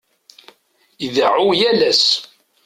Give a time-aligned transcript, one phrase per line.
[1.05, 2.05] Ideɛɛu yal ass.